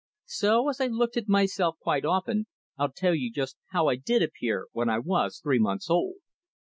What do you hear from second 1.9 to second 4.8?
often, I'll tell you just how I did appear